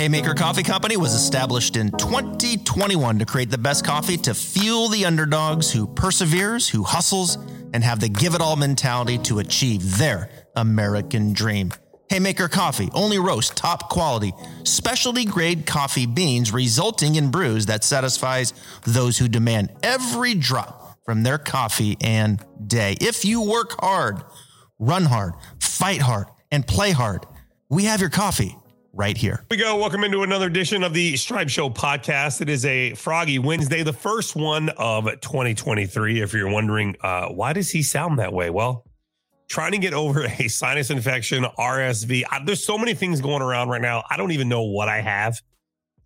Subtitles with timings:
[0.00, 5.04] Haymaker Coffee Company was established in 2021 to create the best coffee to fuel the
[5.04, 7.36] underdogs who perseveres, who hustles,
[7.74, 11.70] and have the give it all mentality to achieve their American dream.
[12.08, 14.32] Haymaker Coffee only roast top quality,
[14.64, 18.54] specialty grade coffee beans, resulting in brews that satisfies
[18.86, 22.96] those who demand every drop from their coffee and day.
[23.02, 24.22] If you work hard,
[24.78, 27.26] run hard, fight hard, and play hard,
[27.68, 28.56] we have your coffee
[28.92, 29.44] right here.
[29.50, 29.76] We go.
[29.76, 32.40] Welcome into another edition of the Stripe Show podcast.
[32.40, 36.20] It is a Froggy Wednesday, the first one of 2023.
[36.20, 38.50] If you're wondering, uh, why does he sound that way?
[38.50, 38.84] Well,
[39.48, 42.24] trying to get over a sinus infection, RSV.
[42.30, 44.04] I, there's so many things going around right now.
[44.10, 45.40] I don't even know what I have.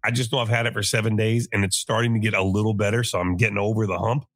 [0.05, 2.43] I just know I've had it for seven days and it's starting to get a
[2.43, 3.03] little better.
[3.03, 4.27] So I'm getting over the hump.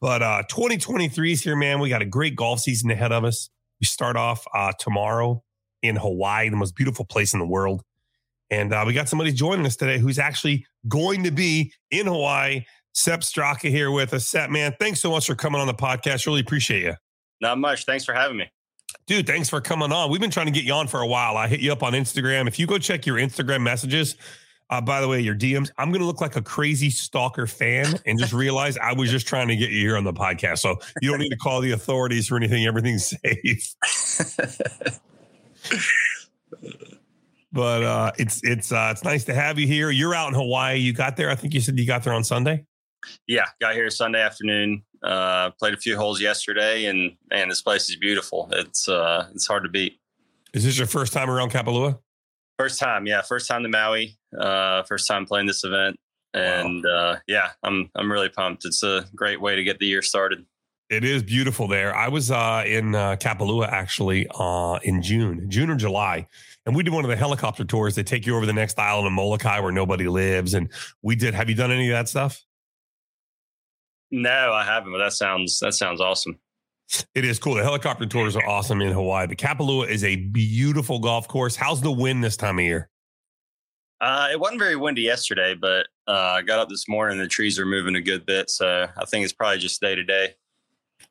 [0.00, 1.80] But uh, 2023 is here, man.
[1.80, 3.50] We got a great golf season ahead of us.
[3.80, 5.42] We start off uh, tomorrow
[5.82, 7.82] in Hawaii, the most beautiful place in the world.
[8.50, 12.64] And uh, we got somebody joining us today who's actually going to be in Hawaii.
[12.92, 14.26] Sepp Straka here with us.
[14.26, 16.26] Sepp, man, thanks so much for coming on the podcast.
[16.26, 16.94] Really appreciate you.
[17.40, 17.84] Not much.
[17.84, 18.50] Thanks for having me.
[19.06, 20.10] Dude, thanks for coming on.
[20.10, 21.36] We've been trying to get you on for a while.
[21.36, 22.48] I hit you up on Instagram.
[22.48, 24.16] If you go check your Instagram messages,
[24.70, 27.94] uh, by the way, your DMs, I'm going to look like a crazy stalker fan
[28.06, 30.58] and just realize I was just trying to get you here on the podcast.
[30.58, 32.66] So you don't need to call the authorities or anything.
[32.66, 33.74] Everything's safe.
[37.52, 39.90] but uh, it's it's uh, it's nice to have you here.
[39.90, 40.78] You're out in Hawaii.
[40.78, 41.30] You got there.
[41.30, 42.64] I think you said you got there on Sunday.
[43.26, 44.82] Yeah, got here Sunday afternoon.
[45.02, 48.48] Uh, played a few holes yesterday, and man, this place is beautiful.
[48.52, 49.98] It's uh, it's hard to beat.
[50.52, 51.98] Is this your first time around Kapalua?
[52.58, 54.18] First time, yeah, first time to Maui.
[54.36, 55.96] Uh, first time playing this event,
[56.34, 56.90] and wow.
[56.90, 58.64] uh, yeah, I'm I'm really pumped.
[58.64, 60.44] It's a great way to get the year started.
[60.90, 61.94] It is beautiful there.
[61.94, 66.26] I was uh, in uh, Kapalua actually uh, in June, June or July,
[66.68, 67.94] and we did one of the helicopter tours.
[67.94, 71.32] They take you over the next island of Molokai where nobody lives, and we did.
[71.32, 72.44] Have you done any of that stuff?
[74.10, 74.92] No, I haven't.
[74.92, 76.38] But that sounds that sounds awesome.
[77.14, 77.54] It is cool.
[77.54, 79.26] The helicopter tours are awesome in Hawaii.
[79.26, 81.56] The Kapalua is a beautiful golf course.
[81.56, 82.90] How's the wind this time of year?
[84.02, 87.18] Uh, it wasn't very windy yesterday, but uh, I got up this morning.
[87.18, 90.04] The trees are moving a good bit, so I think it's probably just day to
[90.04, 90.34] day.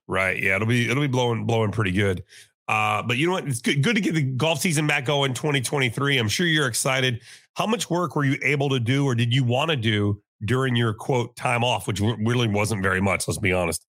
[0.05, 0.41] Right.
[0.41, 0.55] Yeah.
[0.55, 2.23] It'll be it'll be blowing blowing pretty good.
[2.67, 3.47] Uh, but you know what?
[3.47, 6.17] It's good, good to get the golf season back going 2023.
[6.17, 7.21] I'm sure you're excited.
[7.55, 10.75] How much work were you able to do or did you want to do during
[10.75, 13.85] your quote time off, which really wasn't very much, let's be honest?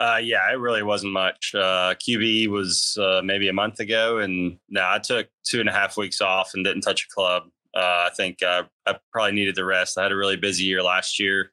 [0.00, 1.52] Uh, yeah, it really wasn't much.
[1.54, 5.72] Uh, QBE was uh, maybe a month ago, and no, I took two and a
[5.72, 7.44] half weeks off and didn't touch a club.
[7.74, 9.98] Uh, I think uh, I probably needed the rest.
[9.98, 11.52] I had a really busy year last year.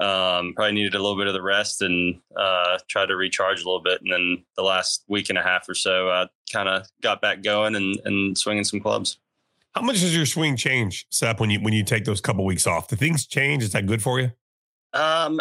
[0.00, 3.64] Um, probably needed a little bit of the rest and uh, tried to recharge a
[3.64, 4.00] little bit.
[4.00, 7.42] And then the last week and a half or so, I kind of got back
[7.42, 9.18] going and, and swinging some clubs.
[9.74, 12.66] How much does your swing change, Sepp, when you when you take those couple weeks
[12.66, 12.88] off?
[12.88, 13.62] Do things change?
[13.62, 14.32] Is that good for you?
[14.92, 15.40] Um,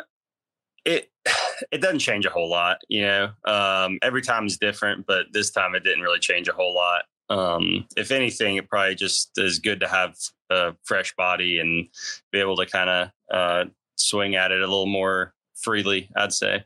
[0.85, 1.11] it
[1.71, 2.79] it doesn't change a whole lot.
[2.89, 6.53] You know, um, every time is different, but this time it didn't really change a
[6.53, 7.05] whole lot.
[7.29, 10.15] Um, if anything, it probably just is good to have
[10.49, 11.89] a fresh body and
[12.31, 13.65] be able to kind of uh,
[13.97, 16.09] swing at it a little more freely.
[16.15, 16.63] I'd say.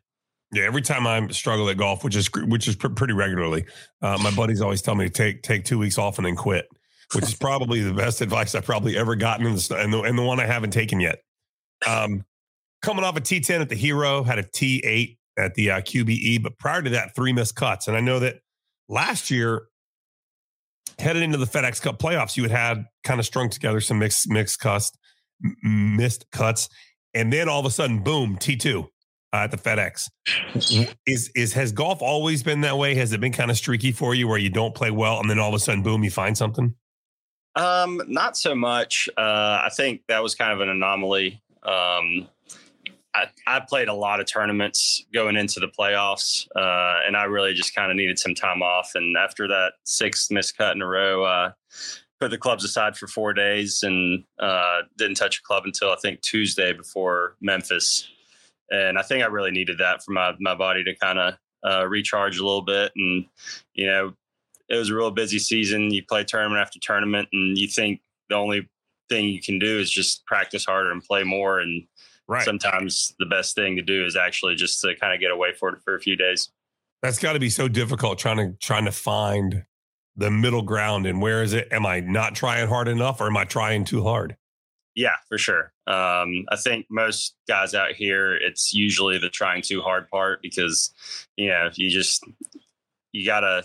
[0.54, 3.66] Yeah, every time I struggle at golf, which is which is pr- pretty regularly,
[4.02, 6.68] uh, my buddies always tell me to take take two weeks off and then quit,
[7.14, 10.18] which is probably the best advice I've probably ever gotten in the and the, and
[10.18, 11.20] the one I haven't taken yet.
[11.88, 12.26] Um,
[12.82, 16.58] coming off a T10 at the Hero, had a T8 at the uh, QBE, but
[16.58, 17.88] prior to that, three missed cuts.
[17.88, 18.40] And I know that
[18.90, 19.68] last year,
[21.00, 24.30] headed into the FedEx Cup playoffs, you had had kind of strung together some mixed
[24.30, 24.92] mixed cuts,
[25.64, 26.70] missed cuts,
[27.14, 28.90] and then all of a sudden, boom, T two
[29.34, 30.10] uh, at the FedEx.
[31.06, 32.96] Is is has golf always been that way?
[32.96, 35.40] Has it been kind of streaky for you, where you don't play well, and then
[35.40, 36.76] all of a sudden, boom, you find something?
[37.56, 39.10] Um, not so much.
[39.18, 41.42] Uh, I think that was kind of an anomaly.
[41.64, 42.30] Um,
[43.14, 47.54] I, I played a lot of tournaments going into the playoffs, uh, and I really
[47.54, 48.92] just kind of needed some time off.
[48.96, 51.52] And after that sixth missed cut in a row, uh,
[52.22, 55.96] put the clubs aside for four days and uh, didn't touch a club until I
[55.96, 58.08] think Tuesday before Memphis.
[58.70, 61.34] And I think I really needed that for my my body to kind of
[61.68, 62.92] uh, recharge a little bit.
[62.96, 63.26] And
[63.74, 64.14] you know,
[64.70, 65.92] it was a real busy season.
[65.92, 68.70] You play tournament after tournament, and you think the only
[69.10, 71.60] thing you can do is just practice harder and play more.
[71.60, 71.86] And
[72.28, 72.46] right.
[72.46, 75.70] sometimes the best thing to do is actually just to kind of get away for
[75.70, 76.50] it for a few days.
[77.02, 79.66] That's got to be so difficult trying to trying to find
[80.22, 81.68] the middle ground and where is it?
[81.72, 84.38] Am I not trying hard enough or am I trying too hard?
[84.96, 85.72] Yeah, for sure.
[85.88, 90.94] Um, I think most guys out here, it's usually the trying too hard part because,
[91.38, 92.26] you know, you just,
[93.12, 93.64] you gotta,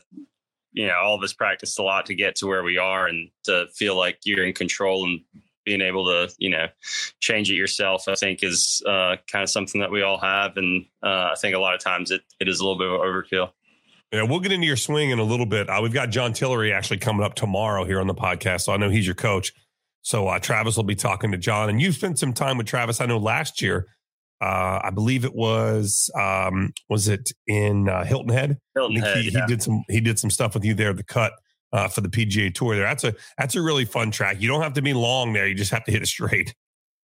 [0.73, 3.31] you know, all of us practiced a lot to get to where we are and
[3.45, 5.21] to feel like you're in control and
[5.65, 6.69] being able to, you know,
[7.21, 10.57] change it yourself, I think is uh, kind of something that we all have.
[10.57, 13.01] And uh, I think a lot of times it, it is a little bit of
[13.01, 13.51] overkill.
[14.13, 15.69] Yeah, we'll get into your swing in a little bit.
[15.69, 18.63] Uh, we've got John Tillery actually coming up tomorrow here on the podcast.
[18.63, 19.53] So I know he's your coach.
[20.03, 23.01] So uh, Travis will be talking to John, and you spent some time with Travis.
[23.01, 23.89] I know last year,
[24.41, 28.59] uh, I believe it was um, was it in uh, Hilton Head?
[28.77, 29.17] Hilton Head.
[29.17, 29.41] He, yeah.
[29.41, 30.93] he, did some he did some stuff with you there.
[30.93, 31.33] The cut
[31.73, 32.85] uh, for the PGA Tour there.
[32.85, 34.41] That's a that's a really fun track.
[34.41, 35.49] You don't have to be long there.
[35.49, 36.55] You just have to hit it straight.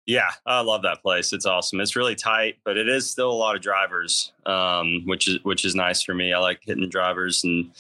[0.07, 1.33] Yeah, I love that place.
[1.33, 1.81] It's awesome.
[1.81, 5.65] It's really tight, but it is still a lot of drivers, um, which is which
[5.65, 6.33] is nice for me.
[6.33, 7.73] I like hitting drivers and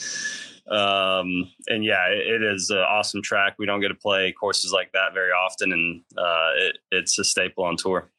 [0.68, 3.54] um, and yeah, it, it is an awesome track.
[3.58, 7.24] We don't get to play courses like that very often, and uh, it, it's a
[7.24, 8.10] staple on tour.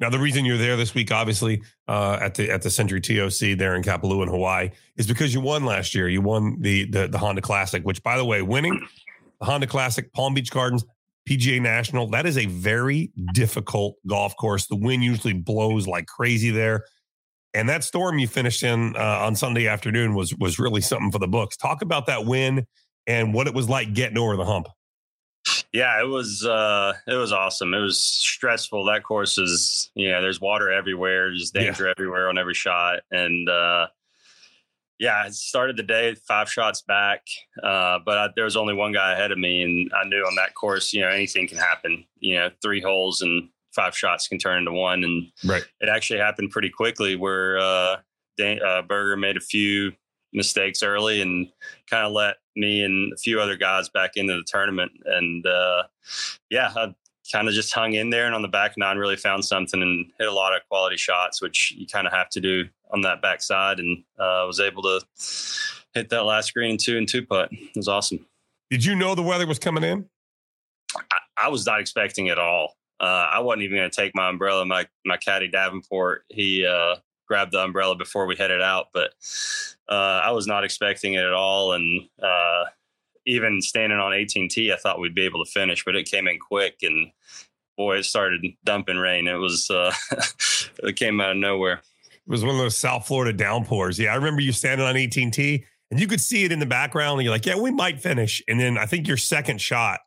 [0.00, 3.56] Now, the reason you're there this week, obviously, uh, at the at the Sentry TOC
[3.58, 6.08] there in Kapalua in Hawaii, is because you won last year.
[6.08, 8.86] You won the the, the Honda Classic, which, by the way, winning
[9.40, 10.84] the Honda Classic, Palm Beach Gardens,
[11.28, 14.66] PGA National, that is a very difficult golf course.
[14.66, 16.84] The wind usually blows like crazy there.
[17.54, 21.18] And that storm you finished in uh, on Sunday afternoon was was really something for
[21.18, 21.56] the books.
[21.56, 22.66] Talk about that win
[23.06, 24.68] and what it was like getting over the hump.
[25.72, 27.74] Yeah, it was uh, it was awesome.
[27.74, 28.84] It was stressful.
[28.84, 31.94] That course is you know there's water everywhere, there's danger yeah.
[31.96, 33.88] everywhere on every shot, and uh,
[34.98, 37.22] yeah, I started the day five shots back,
[37.62, 40.34] uh, but I, there was only one guy ahead of me, and I knew on
[40.36, 42.04] that course, you know, anything can happen.
[42.18, 45.64] You know, three holes and five shots can turn into one, and right.
[45.80, 47.14] it actually happened pretty quickly.
[47.14, 47.96] Where uh,
[48.36, 49.92] Dan, uh, Berger made a few
[50.32, 51.48] mistakes early and
[51.88, 55.84] kind of let me and a few other guys back into the tournament, and uh,
[56.50, 56.94] yeah, I
[57.30, 60.10] kind of just hung in there, and on the back nine really found something and
[60.18, 63.22] hit a lot of quality shots, which you kind of have to do on that
[63.22, 65.00] backside, and uh, was able to
[65.94, 67.50] hit that last green two and two putt.
[67.52, 68.26] It was awesome.
[68.70, 70.08] Did you know the weather was coming in?
[70.96, 72.76] I, I was not expecting it at all.
[73.00, 74.64] Uh, I wasn't even going to take my umbrella.
[74.64, 76.96] My my caddy Davenport, he uh,
[77.26, 79.12] grabbed the umbrella before we headed out, but
[79.88, 81.72] uh, I was not expecting it at all.
[81.74, 82.64] And uh,
[83.28, 86.38] even standing on 18T, I thought we'd be able to finish, but it came in
[86.38, 87.12] quick, and
[87.76, 89.28] boy, it started dumping rain.
[89.28, 89.92] It was uh,
[90.82, 91.82] it came out of nowhere.
[92.10, 93.98] It was one of those South Florida downpours.
[93.98, 97.20] Yeah, I remember you standing on 18T, and you could see it in the background,
[97.20, 100.00] and you're like, "Yeah, we might finish." And then I think your second shot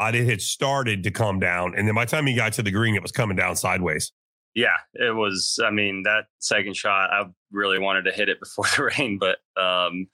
[0.00, 1.74] uh, it had started to come down.
[1.76, 4.12] And then by the time you got to the green, it was coming down sideways.
[4.54, 5.60] Yeah, it was.
[5.64, 9.38] I mean, that second shot, I really wanted to hit it before the rain, but
[9.60, 10.08] um,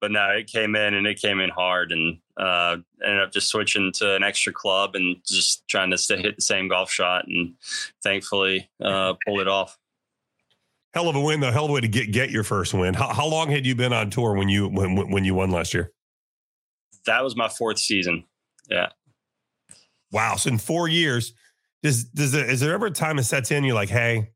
[0.00, 3.48] but no, it came in and it came in hard, and uh, ended up just
[3.48, 7.26] switching to an extra club and just trying to stay hit the same golf shot,
[7.26, 7.54] and
[8.02, 9.78] thankfully uh, pulled it off.
[10.92, 11.52] Hell of a win, though.
[11.52, 12.92] Hell of a way to get get your first win.
[12.92, 15.72] How, how long had you been on tour when you when when you won last
[15.72, 15.92] year?
[17.06, 18.24] That was my fourth season.
[18.68, 18.88] Yeah.
[20.12, 20.36] Wow.
[20.36, 21.32] So in four years,
[21.82, 23.64] does does there, is there ever a time it sets in?
[23.64, 24.30] You're like, hey,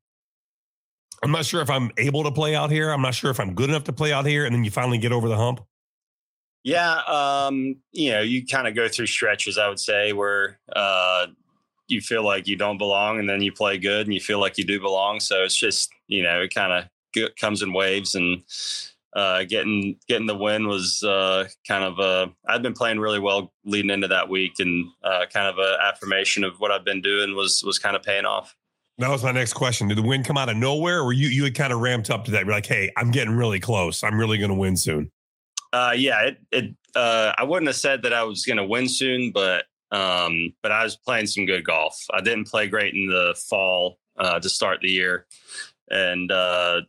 [1.23, 2.91] I'm not sure if I'm able to play out here.
[2.91, 4.99] I'm not sure if I'm good enough to play out here, and then you finally
[4.99, 5.61] get over the hump.
[6.65, 9.59] Yeah, um, you know, you kind of go through stretches.
[9.59, 11.27] I would say where uh,
[11.89, 14.59] you feel like you don't belong, and then you play good, and you feel like
[14.59, 15.21] you do belong.
[15.21, 18.43] So it's just you know, it kind of comes in waves, and
[19.15, 22.33] uh, getting getting the win was uh, kind of a.
[22.47, 26.45] I'd been playing really well leading into that week, and uh, kind of a affirmation
[26.45, 28.55] of what I've been doing was was kind of paying off.
[28.99, 29.89] That was my next question.
[29.89, 32.25] Did the win come out of nowhere, or you you had kind of ramped up
[32.27, 32.45] to that?
[32.45, 34.03] You're like, hey, I'm getting really close.
[34.03, 35.11] I'm really going to win soon.
[35.73, 36.39] Uh, yeah, it.
[36.51, 40.55] it uh, I wouldn't have said that I was going to win soon, but um,
[40.63, 41.99] but I was playing some good golf.
[42.13, 45.27] I didn't play great in the fall uh, to start the year,
[45.91, 46.83] and uh,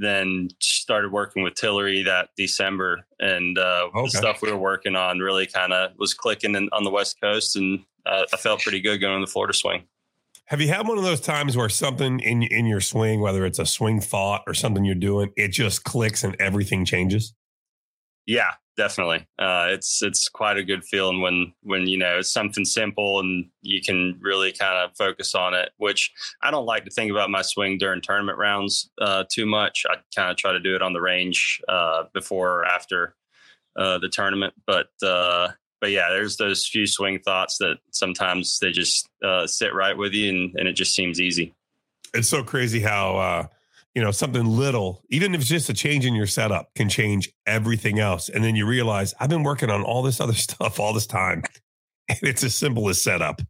[0.00, 4.02] then started working with Tillery that December, and uh, okay.
[4.04, 7.20] the stuff we were working on really kind of was clicking in, on the West
[7.20, 9.84] Coast, and uh, I felt pretty good going to the Florida swing.
[10.46, 13.60] Have you had one of those times where something in in your swing, whether it's
[13.60, 17.34] a swing thought or something you're doing, it just clicks and everything changes?
[18.30, 19.26] Yeah, definitely.
[19.40, 23.50] Uh, it's it's quite a good feeling when when you know it's something simple and
[23.60, 25.70] you can really kind of focus on it.
[25.78, 29.84] Which I don't like to think about my swing during tournament rounds uh, too much.
[29.90, 33.16] I kind of try to do it on the range uh, before or after
[33.74, 34.54] uh, the tournament.
[34.64, 35.48] But uh,
[35.80, 40.12] but yeah, there's those few swing thoughts that sometimes they just uh, sit right with
[40.12, 41.52] you, and, and it just seems easy.
[42.14, 43.48] It's so crazy how
[43.94, 47.30] you know, something little, even if it's just a change in your setup, can change
[47.46, 48.28] everything else.
[48.28, 51.42] And then you realize I've been working on all this other stuff all this time.
[52.08, 53.40] And it's as simple as setup.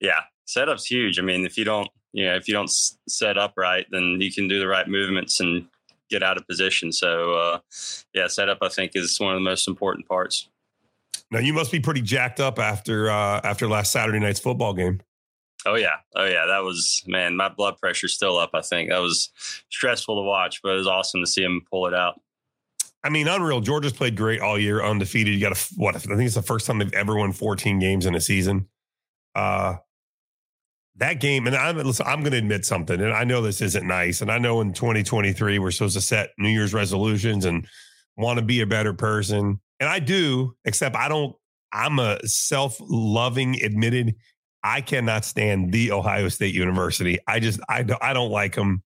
[0.00, 0.20] Yeah.
[0.46, 1.18] Setup's huge.
[1.18, 2.70] I mean, if you don't, you know, if you don't
[3.08, 5.66] set up right, then you can do the right movements and
[6.08, 6.92] get out of position.
[6.92, 7.58] So, uh,
[8.14, 10.48] yeah, setup I think is one of the most important parts.
[11.30, 15.00] Now you must be pretty jacked up after uh, after last Saturday night's football game.
[15.66, 16.46] Oh yeah, oh yeah.
[16.46, 17.36] That was man.
[17.36, 18.50] My blood pressure's still up.
[18.54, 19.30] I think that was
[19.68, 22.20] stressful to watch, but it was awesome to see him pull it out.
[23.02, 23.60] I mean, unreal.
[23.60, 25.34] Georgia's played great all year, undefeated.
[25.34, 25.94] You got a what?
[25.96, 28.68] I think it's the first time they've ever won 14 games in a season.
[29.34, 29.76] Uh,
[30.96, 33.86] that game, and I'm listen, I'm going to admit something, and I know this isn't
[33.86, 37.66] nice, and I know in 2023 we're supposed to set New Year's resolutions and
[38.16, 41.36] want to be a better person, and I do, except I don't.
[41.72, 44.14] I'm a self-loving, admitted.
[44.66, 47.20] I cannot stand the Ohio State University.
[47.28, 48.82] I just I don't I don't like them.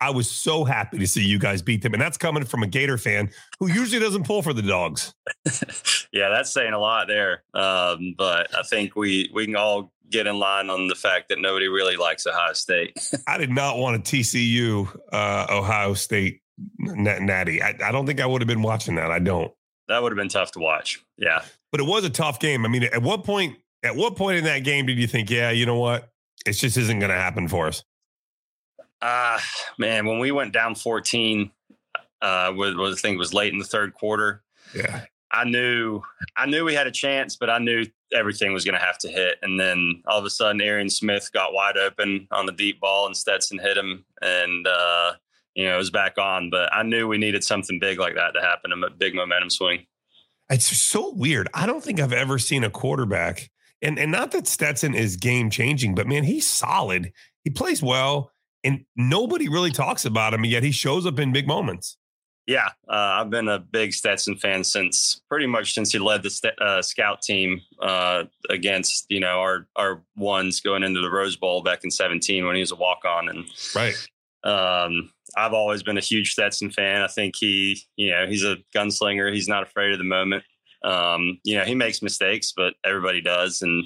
[0.00, 2.66] I was so happy to see you guys beat them, and that's coming from a
[2.66, 5.14] Gator fan who usually doesn't pull for the dogs.
[6.12, 7.44] yeah, that's saying a lot there.
[7.52, 11.38] Um, but I think we we can all get in line on the fact that
[11.38, 12.98] nobody really likes Ohio State.
[13.28, 16.40] I did not want a TCU uh, Ohio State
[16.78, 17.62] natty.
[17.62, 19.10] I, I don't think I would have been watching that.
[19.10, 19.52] I don't.
[19.88, 21.04] That would have been tough to watch.
[21.18, 22.64] Yeah, but it was a tough game.
[22.64, 23.58] I mean, at what point?
[23.82, 26.10] At what point in that game did you think, yeah, you know what,
[26.46, 27.82] it just isn't going to happen for us?
[29.00, 29.40] Uh
[29.78, 31.50] man, when we went down 14,
[32.20, 34.42] uh, was, was I think it was late in the third quarter.
[34.76, 35.06] Yeah.
[35.32, 36.02] I knew
[36.36, 39.08] I knew we had a chance, but I knew everything was going to have to
[39.08, 39.38] hit.
[39.42, 43.06] And then all of a sudden, Arian Smith got wide open on the deep ball,
[43.06, 45.12] and Stetson hit him, and uh,
[45.54, 46.50] you know it was back on.
[46.50, 49.86] But I knew we needed something big like that to happen, a big momentum swing.
[50.50, 51.48] It's so weird.
[51.54, 53.50] I don't think I've ever seen a quarterback,
[53.82, 57.12] and and not that Stetson is game changing, but man, he's solid.
[57.44, 58.32] He plays well
[58.64, 61.96] and nobody really talks about him yet he shows up in big moments.
[62.46, 66.30] Yeah uh, i've been a big stetson fan since pretty much since he led the
[66.30, 71.36] st- uh, scout team uh, against you know our our ones going into the rose
[71.36, 73.44] bowl back in 17 when he was a walk-on and
[73.76, 73.94] right.
[74.42, 77.02] um, i've always been a huge stetson fan.
[77.02, 79.32] I think he you know he's a gunslinger.
[79.32, 80.42] He's not afraid of the moment
[80.84, 83.62] um, you know, he makes mistakes, but everybody does.
[83.62, 83.84] And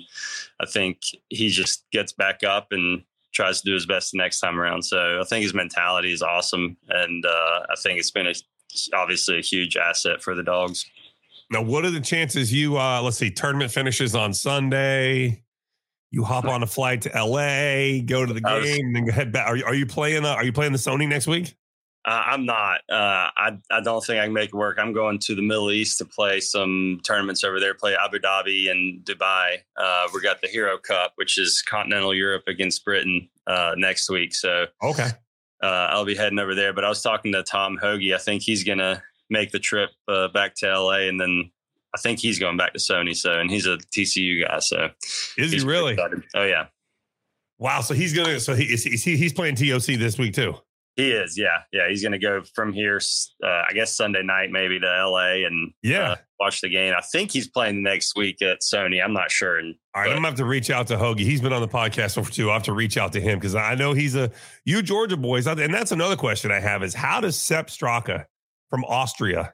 [0.61, 4.41] I think he just gets back up and tries to do his best the next
[4.41, 4.83] time around.
[4.83, 8.35] So I think his mentality is awesome, and uh, I think it's been a,
[8.95, 10.87] obviously a huge asset for the dogs.
[11.51, 12.79] Now, what are the chances you?
[12.79, 15.43] Uh, let's see, tournament finishes on Sunday.
[16.11, 19.49] You hop on a flight to LA, go to the game, was, then head back.
[19.49, 20.25] Are you, are you playing?
[20.25, 21.57] Uh, are you playing the Sony next week?
[22.07, 22.83] Uh, I'm not.
[22.89, 24.79] Uh, I I don't think I can make it work.
[24.79, 27.75] I'm going to the Middle East to play some tournaments over there.
[27.75, 29.57] Play Abu Dhabi and Dubai.
[29.77, 34.37] Uh, we got the Hero Cup, which is continental Europe against Britain uh, next week.
[34.37, 35.09] So okay,
[35.61, 36.73] uh, I'll be heading over there.
[36.73, 38.13] But I was talking to Tom Hoge.
[38.13, 41.51] I think he's gonna make the trip uh, back to LA, and then
[41.93, 43.17] I think he's going back to Sony.
[43.17, 44.61] So and he's a TCU guy.
[44.61, 44.91] So
[45.37, 45.99] is he really?
[46.37, 46.67] Oh yeah.
[47.59, 47.81] Wow.
[47.81, 48.39] So he's gonna.
[48.39, 50.55] So he is he, he's playing TOC this week too.
[50.97, 51.91] He is, yeah, yeah.
[51.91, 52.99] He's going to go from here,
[53.45, 56.95] uh, I guess Sunday night maybe to LA and yeah, uh, watch the game.
[56.97, 59.05] I think he's playing next week at Sony.
[59.05, 59.59] I'm not sure.
[59.59, 61.21] And, All right, but, I'm gonna have to reach out to Hoagie.
[61.21, 62.51] He's been on the podcast before too.
[62.51, 64.31] I have to reach out to him because I know he's a
[64.65, 68.25] you Georgia boys, and that's another question I have: is how does Sepp Straka
[68.71, 69.53] from Austria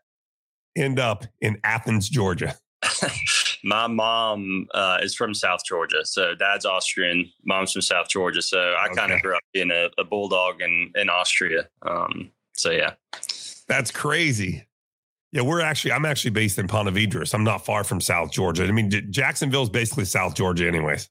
[0.76, 2.54] end up in Athens, Georgia?
[3.64, 8.42] my mom uh, is from South Georgia, so dad's Austrian, mom's from South Georgia.
[8.42, 8.94] So I okay.
[8.94, 11.68] kind of grew up being a, a bulldog in in Austria.
[11.82, 12.94] Um, so yeah,
[13.68, 14.66] that's crazy.
[15.32, 17.34] Yeah, we're actually I'm actually based in Ponte.
[17.34, 18.64] I'm not far from South Georgia.
[18.64, 21.08] I mean, Jacksonville's basically South Georgia, anyways.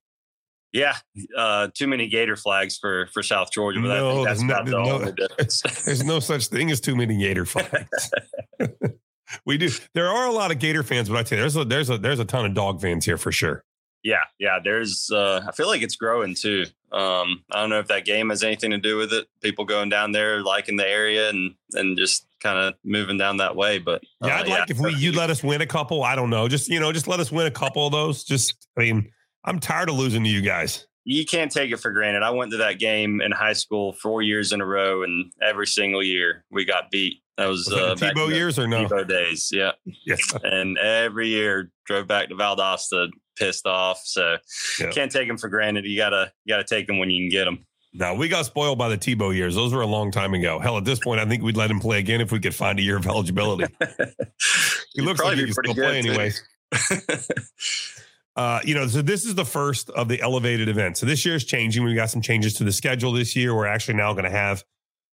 [0.74, 0.96] Yeah,
[1.38, 5.00] uh, too many Gator flags for for South Georgia, but no, that's no, the no,
[5.86, 8.12] there's no such thing as too many Gator flags.
[9.46, 9.70] we do.
[9.94, 11.98] There are a lot of Gator fans, but I tell you, there's a there's a
[11.98, 13.64] there's a ton of dog fans here for sure.
[14.04, 14.60] Yeah, yeah.
[14.64, 15.10] There's.
[15.12, 16.66] Uh, I feel like it's growing too.
[16.92, 19.28] Um, I don't know if that game has anything to do with it.
[19.42, 23.56] People going down there, liking the area, and and just kind of moving down that
[23.56, 23.78] way.
[23.78, 26.04] But uh, yeah, I'd like if we you let us win a couple.
[26.04, 26.48] I don't know.
[26.48, 28.24] Just you know, just let us win a couple of those.
[28.24, 29.12] Just I mean,
[29.46, 32.24] I'm tired of losing to you guys you can't take it for granted.
[32.24, 35.68] I went to that game in high school four years in a row, and every
[35.68, 37.22] single year we got beat.
[37.38, 38.86] That was, was uh, Tebow years or no?
[38.86, 39.72] Tebow days, yeah.
[40.06, 40.16] yeah.
[40.44, 44.02] And every year drove back to Valdosta pissed off.
[44.04, 44.38] So
[44.80, 44.92] yeah.
[44.92, 45.86] can't take them for granted.
[45.86, 47.66] You gotta you gotta take them when you can get them.
[47.94, 49.56] Now we got spoiled by the Tebow years.
[49.56, 50.60] Those were a long time ago.
[50.60, 52.80] Hell, at this point, I think we'd let him play again if we could find
[52.80, 53.74] a year of eligibility.
[54.94, 56.42] he looks like he can still play anyways.
[58.36, 61.00] Uh, you know, so this is the first of the elevated events.
[61.00, 61.84] So this year is changing.
[61.84, 63.54] We've got some changes to the schedule this year.
[63.54, 64.64] We're actually now going to have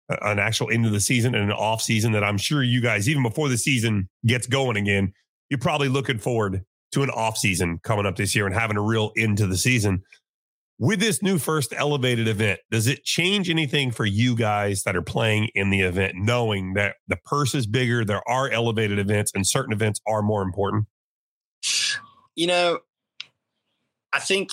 [0.09, 3.09] an actual end of the season and an off season that I'm sure you guys,
[3.09, 5.13] even before the season gets going again,
[5.51, 8.83] you're probably looking forward to an off season coming up this year and having a
[8.83, 10.03] real end to the season.
[10.79, 15.03] with this new first elevated event, does it change anything for you guys that are
[15.03, 19.47] playing in the event, knowing that the purse is bigger, there are elevated events, and
[19.47, 20.87] certain events are more important?
[22.37, 22.79] You know,
[24.19, 24.51] I think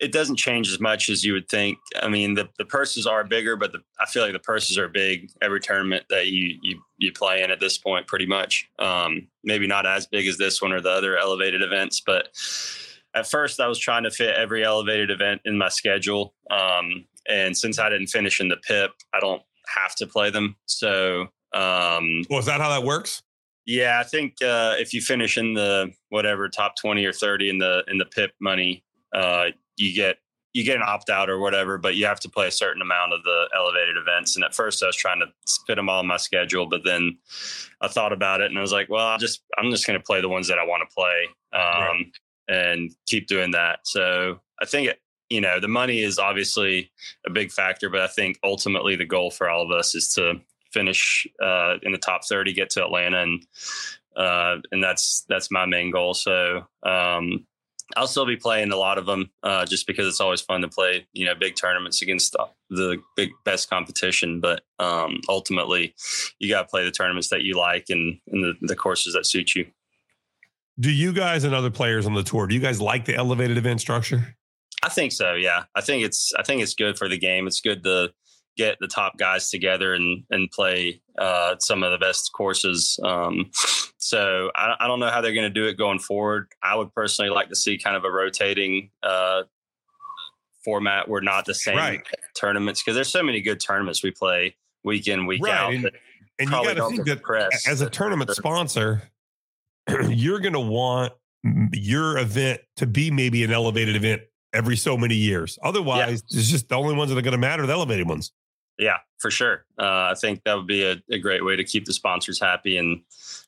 [0.00, 1.76] it doesn't change as much as you would think.
[2.02, 4.88] I mean, the, the purses are bigger, but the, I feel like the purses are
[4.88, 8.66] big every tournament that you you you play in at this point, pretty much.
[8.78, 12.28] Um, maybe not as big as this one or the other elevated events, but
[13.14, 16.32] at first I was trying to fit every elevated event in my schedule.
[16.50, 20.56] Um, and since I didn't finish in the PIP, I don't have to play them.
[20.64, 23.22] So, um, well, is that how that works?
[23.66, 27.58] Yeah, I think uh, if you finish in the whatever top twenty or thirty in
[27.58, 30.18] the in the PIP money, uh, you get
[30.54, 33.12] you get an opt out or whatever, but you have to play a certain amount
[33.12, 34.36] of the elevated events.
[34.36, 35.26] And at first, I was trying to
[35.66, 37.18] fit them all in my schedule, but then
[37.80, 40.04] I thought about it and I was like, well, I just I'm just going to
[40.04, 42.12] play the ones that I want to play um, right.
[42.48, 43.80] and keep doing that.
[43.82, 46.92] So I think it, you know the money is obviously
[47.26, 50.40] a big factor, but I think ultimately the goal for all of us is to
[50.74, 53.46] finish uh, in the top 30, get to Atlanta, and
[54.16, 56.14] uh, and that's that's my main goal.
[56.14, 57.46] So um,
[57.96, 60.68] I'll still be playing a lot of them uh, just because it's always fun to
[60.68, 62.36] play, you know, big tournaments against
[62.70, 64.40] the big best competition.
[64.40, 65.94] But um, ultimately,
[66.38, 69.26] you got to play the tournaments that you like and, and the, the courses that
[69.26, 69.66] suit you.
[70.80, 73.56] Do you guys and other players on the tour, do you guys like the elevated
[73.56, 74.36] event structure?
[74.82, 75.34] I think so.
[75.34, 77.46] Yeah, I think it's I think it's good for the game.
[77.46, 78.12] It's good to
[78.56, 82.98] get the top guys together and and play uh, some of the best courses.
[83.02, 83.50] Um,
[83.98, 86.48] so I, I, don't know how they're going to do it going forward.
[86.62, 89.44] I would personally like to see kind of a rotating uh,
[90.64, 92.02] format where not the same right.
[92.34, 95.54] tournaments because there's so many good tournaments we play week in week right.
[95.54, 95.72] out.
[95.74, 95.90] And,
[96.38, 99.02] and you got to think that as a tournament sponsor,
[100.08, 101.12] you're going to want
[101.72, 105.58] your event to be maybe an elevated event every so many years.
[105.62, 106.38] Otherwise, yeah.
[106.38, 108.32] it's just the only ones that are going to matter, the elevated ones.
[108.78, 109.64] Yeah, for sure.
[109.78, 112.76] Uh, I think that would be a, a, great way to keep the sponsors happy
[112.76, 113.02] and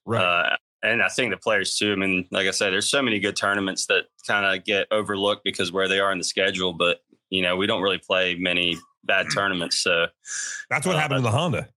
[0.05, 0.23] right.
[0.23, 1.93] Uh, and I think the players too.
[1.93, 5.43] I mean, like I said, there's so many good tournaments that kind of get overlooked
[5.43, 8.77] because where they are in the schedule, but you know, we don't really play many
[9.05, 9.79] bad tournaments.
[9.79, 10.07] So
[10.71, 11.69] that's what uh, happened to the Honda.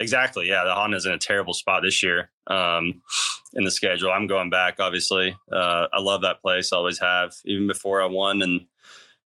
[0.00, 0.48] Exactly.
[0.48, 0.64] Yeah.
[0.64, 3.02] The Honda's in a terrible spot this year um,
[3.54, 4.12] in the schedule.
[4.12, 5.36] I'm going back, obviously.
[5.50, 6.72] Uh, I love that place.
[6.72, 8.42] always have, even before I won.
[8.42, 8.60] And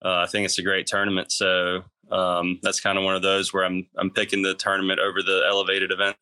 [0.05, 1.33] uh, I think it's a great tournament.
[1.33, 5.23] So um, that's kind of one of those where I'm I'm picking the tournament over
[5.23, 6.17] the elevated event.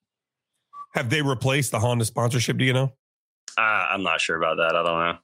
[0.95, 2.59] Have they replaced the Honda sponsorship?
[2.59, 2.93] Do you know?
[3.57, 4.77] Uh, I'm not sure about that.
[4.77, 5.19] I don't know.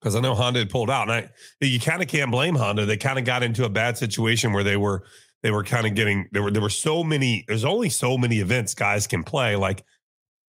[0.00, 2.84] Because I know Honda had pulled out, and I you kind of can't blame Honda.
[2.84, 5.04] They kind of got into a bad situation where they were
[5.42, 7.44] they were kind of getting there were there were so many.
[7.48, 9.56] There's only so many events guys can play.
[9.56, 9.84] Like,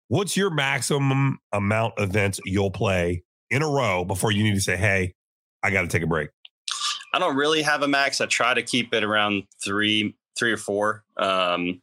[0.07, 4.61] what's your maximum amount of events you'll play in a row before you need to
[4.61, 5.13] say, "Hey,
[5.63, 6.29] I got to take a break"?
[7.15, 8.19] I don't really have a max.
[8.19, 11.05] I try to keep it around three, three or four.
[11.15, 11.81] Um,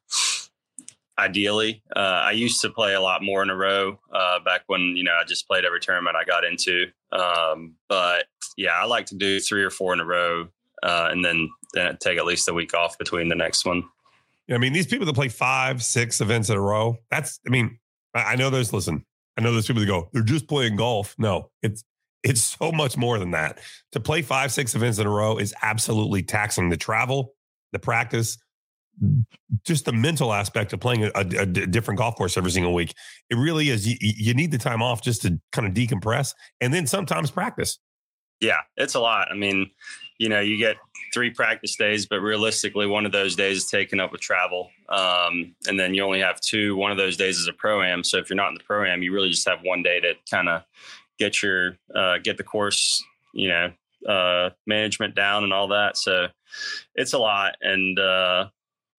[1.18, 4.95] ideally, uh, I used to play a lot more in a row uh, back when
[4.95, 6.85] you know I just played every tournament I got into.
[7.12, 8.27] Um, but
[8.59, 10.49] yeah, I like to do three or four in a row,
[10.83, 13.85] uh, and then then take at least a week off between the next one.
[14.49, 16.99] Yeah, I mean, these people that play five, six events in a row.
[17.11, 17.79] That's, I mean,
[18.14, 19.07] I know there's listen.
[19.38, 21.14] I know there's people that go, they're just playing golf.
[21.16, 21.85] No, it's
[22.22, 23.58] it's so much more than that.
[23.92, 27.35] To play five, six events in a row is absolutely taxing the travel,
[27.72, 28.38] the practice,
[29.64, 32.94] just the mental aspect of playing a, a, a different golf course every single week.
[33.30, 33.88] It really is.
[33.88, 37.78] You, you need the time off just to kind of decompress and then sometimes practice.
[38.40, 39.28] Yeah, it's a lot.
[39.30, 39.70] I mean,
[40.18, 40.76] you know, you get
[41.14, 44.70] three practice days, but realistically, one of those days is taken up with travel.
[44.88, 46.76] Um, and then you only have two.
[46.76, 48.02] One of those days is a pro am.
[48.02, 50.14] So if you're not in the pro am, you really just have one day to
[50.30, 50.62] kind of
[51.18, 53.72] get your uh, get the course you know
[54.09, 55.96] uh, management down and all that.
[55.96, 56.29] So
[56.94, 57.57] it's a lot.
[57.61, 58.48] And uh,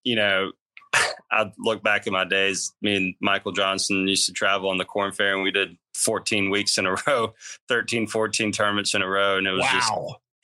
[0.04, 0.52] you know
[1.32, 4.86] i look back at my days me and michael johnson used to travel on the
[4.86, 7.34] Korn Ferry, and we did 14 weeks in a row
[7.68, 9.38] 13 14 tournaments in a row.
[9.38, 9.72] And it was wow.
[9.72, 9.92] just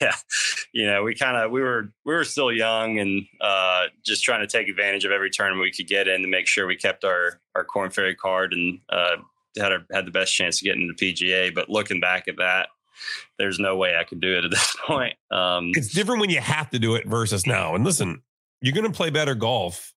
[0.00, 0.14] yeah.
[0.72, 4.40] You know we kind of we were we were still young and uh, just trying
[4.40, 7.04] to take advantage of every tournament we could get in to make sure we kept
[7.04, 9.16] our our Korn Ferry card and uh,
[9.58, 11.54] had a, had the best chance to get into the PGA.
[11.54, 12.68] But looking back at that,
[13.38, 15.14] there's no way I could do it at this point.
[15.30, 17.74] Um, it's different when you have to do it versus now.
[17.74, 18.22] And listen,
[18.60, 19.92] you're going to play better golf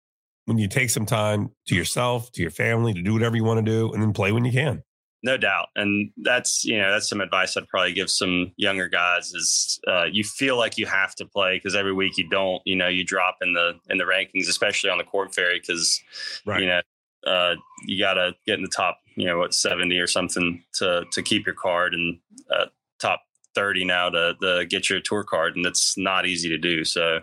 [0.46, 3.66] when you take some time to yourself, to your family, to do whatever you want
[3.66, 4.84] to do, and then play when you can.
[5.26, 9.34] No doubt, and that's you know that's some advice I'd probably give some younger guys
[9.34, 12.76] is uh, you feel like you have to play because every week you don't, you
[12.76, 16.02] know, you drop in the in the rankings, especially on the Korn Ferry because
[16.46, 16.60] right.
[16.60, 16.82] you know
[17.26, 17.56] uh,
[17.86, 21.22] you got to get in the top, you know, what 70 or something to to
[21.22, 22.20] keep your card and
[22.54, 22.66] uh,
[23.00, 23.22] top
[23.56, 26.84] 30 now to, to get your tour card, and it's not easy to do.
[26.84, 27.20] So,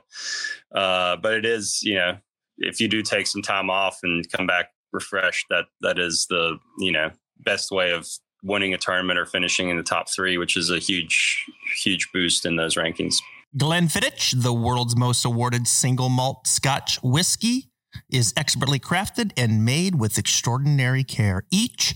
[0.74, 2.18] uh, but it is, you know,
[2.58, 6.58] if you do take some time off and come back refreshed, that that is the
[6.78, 8.08] you know best way of
[8.42, 11.44] winning a tournament or finishing in the top three, which is a huge,
[11.82, 13.16] huge boost in those rankings.
[13.56, 17.69] Glenfiddich, the world's most awarded single malt Scotch whiskey,
[18.10, 21.44] is expertly crafted and made with extraordinary care.
[21.50, 21.94] Each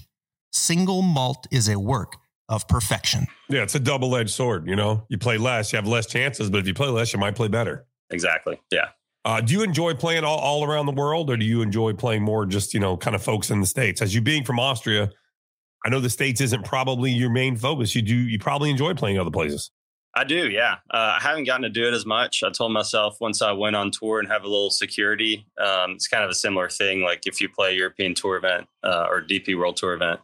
[0.52, 2.16] single malt is a work
[2.48, 3.26] of perfection.
[3.48, 4.68] Yeah, it's a double edged sword.
[4.68, 7.18] You know, you play less, you have less chances, but if you play less, you
[7.18, 7.86] might play better.
[8.10, 8.60] Exactly.
[8.70, 8.88] Yeah.
[9.24, 12.22] Uh, do you enjoy playing all, all around the world or do you enjoy playing
[12.22, 14.02] more just, you know, kind of folks in the States?
[14.02, 15.10] As you being from Austria,
[15.84, 17.94] I know the States isn't probably your main focus.
[17.94, 19.70] You do, you probably enjoy playing other places.
[20.16, 20.76] I do, yeah.
[20.90, 22.44] Uh, I haven't gotten to do it as much.
[22.44, 26.06] I told myself once I went on tour and have a little security, um, it's
[26.06, 27.02] kind of a similar thing.
[27.02, 30.20] Like if you play a European Tour event uh, or DP World Tour event,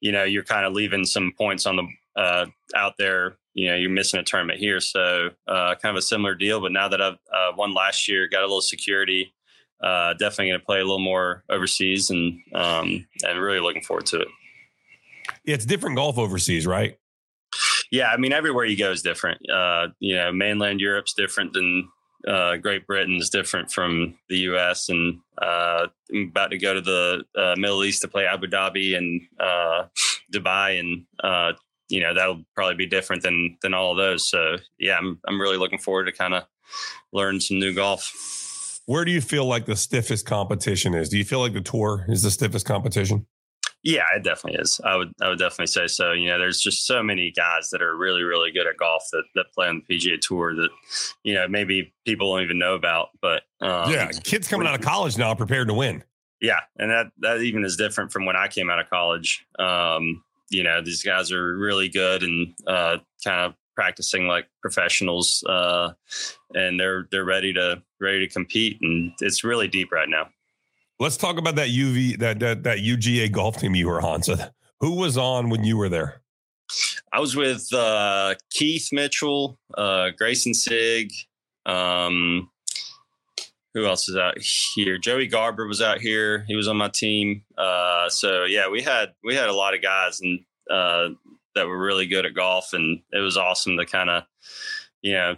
[0.00, 1.88] you know, you're kind of leaving some points on the
[2.20, 3.38] uh, out there.
[3.54, 6.60] You know, you're missing a tournament here, so uh, kind of a similar deal.
[6.60, 9.34] But now that I've uh, won last year, got a little security,
[9.82, 14.06] uh, definitely going to play a little more overseas, and um, and really looking forward
[14.06, 14.28] to it.
[15.44, 16.98] Yeah, it's different golf overseas, right?
[17.90, 19.40] Yeah, I mean, everywhere you go is different.
[19.50, 21.88] Uh, you know, mainland Europe's different than
[22.26, 24.88] uh, Great Britain's different from the U.S.
[24.88, 28.96] and uh, I'm about to go to the uh, Middle East to play Abu Dhabi
[28.96, 29.84] and uh,
[30.32, 31.52] Dubai, and uh,
[31.88, 34.28] you know that'll probably be different than than all of those.
[34.28, 36.44] So yeah, I'm I'm really looking forward to kind of
[37.12, 38.80] learn some new golf.
[38.86, 41.10] Where do you feel like the stiffest competition is?
[41.10, 43.26] Do you feel like the tour is the stiffest competition?
[43.84, 44.80] Yeah, it definitely is.
[44.84, 46.12] I would I would definitely say so.
[46.12, 49.22] You know, there's just so many guys that are really really good at golf that
[49.34, 50.70] that play on the PGA Tour that
[51.22, 53.10] you know maybe people don't even know about.
[53.22, 56.02] But um, yeah, kids coming out of college now are prepared to win.
[56.40, 59.46] Yeah, and that that even is different from when I came out of college.
[59.58, 65.44] Um, you know, these guys are really good and uh, kind of practicing like professionals,
[65.48, 65.92] uh,
[66.54, 70.28] and they're they're ready to ready to compete, and it's really deep right now.
[71.00, 74.22] Let's talk about that UV that that that UGA golf team you were on.
[74.22, 74.36] So,
[74.80, 76.22] who was on when you were there?
[77.12, 81.10] I was with uh, Keith Mitchell, uh, Greyson Sigg.
[81.66, 82.50] Um,
[83.74, 84.98] who else is out here?
[84.98, 86.44] Joey Garber was out here.
[86.48, 87.44] He was on my team.
[87.56, 91.10] Uh, so yeah, we had we had a lot of guys and uh,
[91.54, 94.24] that were really good at golf, and it was awesome to kind of
[95.02, 95.36] you know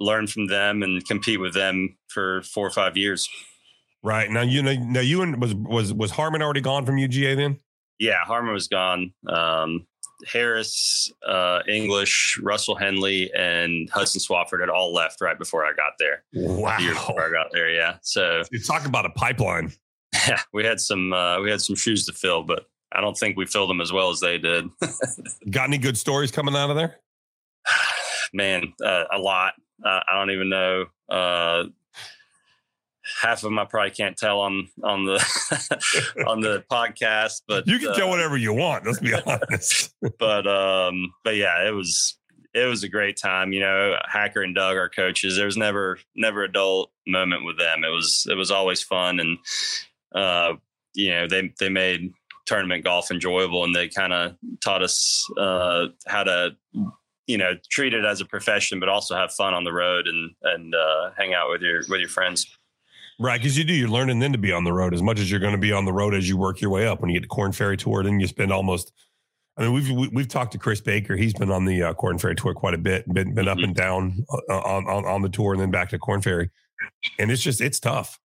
[0.00, 3.28] learn from them and compete with them for four or five years.
[4.04, 7.36] Right now, you know, now you and was was was Harman already gone from UGA
[7.36, 7.58] then?
[7.98, 9.14] Yeah, Harman was gone.
[9.26, 9.86] Um,
[10.30, 15.94] Harris, uh, English, Russell Henley, and Hudson Swafford had all left right before I got
[15.98, 16.22] there.
[16.34, 17.96] Wow, the before I got there, yeah.
[18.02, 19.72] So you talk about a pipeline.
[20.28, 23.38] Yeah, we had some uh, we had some shoes to fill, but I don't think
[23.38, 24.68] we filled them as well as they did.
[25.50, 27.00] got any good stories coming out of there?
[28.34, 29.54] Man, uh, a lot.
[29.82, 31.64] Uh, I don't even know uh,
[33.20, 37.78] half of them I probably can't tell on on the on the podcast, but you
[37.78, 38.86] can uh, tell whatever you want.
[38.86, 39.94] Let's be honest.
[40.18, 42.18] but um, but yeah, it was
[42.54, 43.52] it was a great time.
[43.52, 45.36] You know, Hacker and Doug, our coaches.
[45.36, 47.84] There was never never a dull moment with them.
[47.84, 49.38] It was it was always fun, and
[50.14, 50.54] uh,
[50.94, 52.12] you know they they made
[52.46, 56.56] tournament golf enjoyable, and they kind of taught us uh, how to
[57.26, 60.30] you know treat it as a profession, but also have fun on the road and
[60.42, 62.46] and uh, hang out with your with your friends.
[63.20, 63.72] Right, because you do.
[63.72, 65.72] You're learning then to be on the road as much as you're going to be
[65.72, 67.00] on the road as you work your way up.
[67.00, 68.92] When you get to Korn Ferry Tour, then you spend almost.
[69.56, 71.14] I mean, we've we've talked to Chris Baker.
[71.14, 73.06] He's been on the uh, Korn Ferry Tour quite a bit.
[73.12, 73.64] Been been up mm-hmm.
[73.66, 76.50] and down uh, on, on on the tour, and then back to Korn Ferry.
[77.20, 78.18] And it's just it's tough.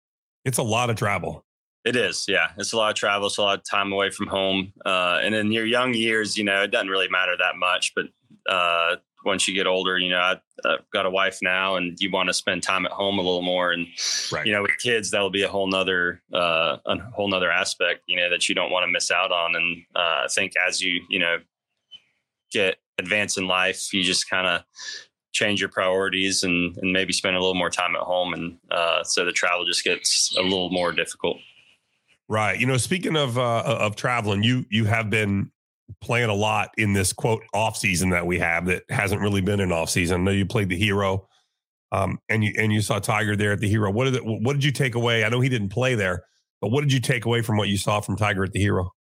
[0.44, 1.44] It's a lot of travel.
[1.85, 2.49] It is, yeah.
[2.59, 3.29] It's a lot of travel.
[3.29, 4.72] It's a lot of time away from home.
[4.85, 7.92] Uh, and in your young years, you know, it doesn't really matter that much.
[7.94, 8.07] But
[8.49, 12.10] uh, once you get older, you know, I, have got a wife now and you
[12.10, 13.72] want to spend time at home a little more.
[13.72, 13.86] And,
[14.32, 14.46] right.
[14.46, 18.16] you know, with kids, that'll be a whole nother, uh, a whole nother aspect, you
[18.16, 19.56] know, that you don't want to miss out on.
[19.56, 21.38] And uh, I think as you, you know,
[22.52, 24.62] get advance in life, you just kind of
[25.32, 28.32] change your priorities and, and maybe spend a little more time at home.
[28.32, 31.36] And uh, so the travel just gets a little more difficult.
[32.28, 32.58] Right.
[32.58, 35.50] You know, speaking of, uh, of traveling, you, you have been
[36.01, 39.61] playing a lot in this quote off season that we have that hasn't really been
[39.61, 40.20] an off season.
[40.20, 41.29] I know you played the hero,
[41.92, 43.90] um, and you and you saw Tiger there at the hero.
[43.90, 45.25] What did it, what did you take away?
[45.25, 46.25] I know he didn't play there,
[46.61, 48.92] but what did you take away from what you saw from Tiger at the hero?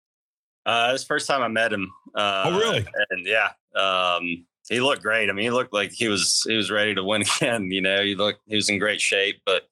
[0.67, 1.93] Uh, it's the first time I met him.
[2.15, 2.87] Uh, oh, really?
[3.11, 5.29] And yeah, um, he looked great.
[5.29, 7.71] I mean, he looked like he was he was ready to win again.
[7.71, 9.69] You know, he looked he was in great shape, but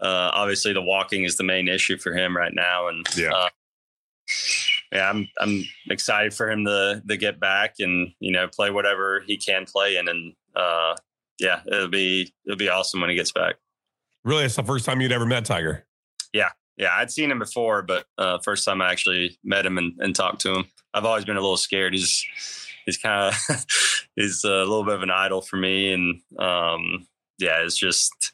[0.00, 2.88] uh, obviously the walking is the main issue for him right now.
[2.88, 3.32] And yeah.
[3.32, 3.48] Uh,
[4.92, 9.22] yeah, I'm I'm excited for him to to get back and you know play whatever
[9.26, 10.94] he can play in, and uh,
[11.38, 13.56] yeah, it'll be it'll be awesome when he gets back.
[14.24, 15.86] Really, it's the first time you'd ever met Tiger.
[16.32, 19.94] Yeah, yeah, I'd seen him before, but uh, first time I actually met him and,
[19.98, 20.64] and talked to him.
[20.92, 21.94] I've always been a little scared.
[21.94, 22.24] He's
[22.84, 23.66] he's kind of
[24.16, 27.06] he's a little bit of an idol for me, and um,
[27.38, 28.32] yeah, it's just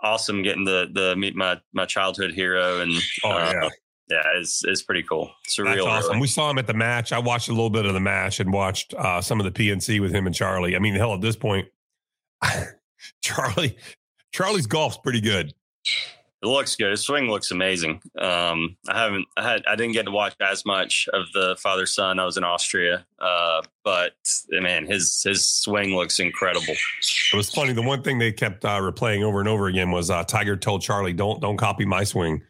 [0.00, 2.92] awesome getting to, to meet my my childhood hero and
[3.24, 3.70] Oh uh,
[4.08, 5.30] yeah, it's it's pretty cool.
[5.48, 5.74] Surreal.
[5.74, 6.10] that's awesome.
[6.10, 6.20] really.
[6.20, 7.12] We saw him at the match.
[7.12, 10.00] I watched a little bit of the match and watched uh, some of the PNC
[10.00, 10.76] with him and Charlie.
[10.76, 11.68] I mean, hell, at this point,
[13.22, 13.76] Charlie
[14.32, 15.54] Charlie's golf's pretty good.
[16.42, 16.90] It looks good.
[16.90, 18.02] His swing looks amazing.
[18.18, 21.86] Um, I haven't, I had, I didn't get to watch as much of the father
[21.86, 22.18] son.
[22.18, 24.12] I was in Austria, uh, but
[24.50, 26.74] man, his his swing looks incredible.
[27.32, 27.72] It was funny.
[27.72, 30.82] The one thing they kept uh, replaying over and over again was uh, Tiger told
[30.82, 32.42] Charlie, "Don't don't copy my swing,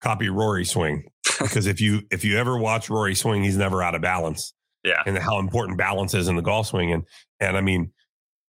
[0.00, 1.04] copy Rory swing."
[1.40, 4.52] Because if you if you ever watch Rory swing, he's never out of balance.
[4.82, 5.02] Yeah.
[5.04, 6.90] and how important balance is in the golf swing.
[6.92, 7.04] And
[7.38, 7.92] and I mean,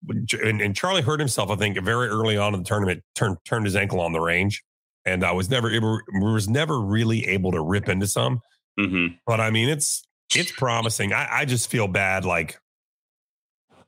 [0.09, 1.49] and, and Charlie hurt himself.
[1.49, 4.63] I think very early on in the tournament, turned turned his ankle on the range,
[5.05, 8.41] and I was never able was never really able to rip into some.
[8.79, 10.03] hmm But I mean, it's
[10.35, 11.11] it's promising.
[11.13, 12.23] I, I just feel bad.
[12.25, 12.57] Like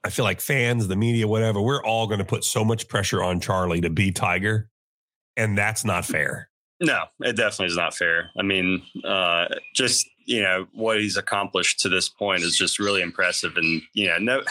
[0.03, 3.23] I feel like fans, the media, whatever, we're all going to put so much pressure
[3.23, 4.69] on Charlie to be Tiger,
[5.37, 6.49] and that's not fair.
[6.79, 8.29] No, it definitely is not fair.
[8.37, 13.01] I mean, uh, just you know what he's accomplished to this point is just really
[13.01, 14.43] impressive, and you know, no,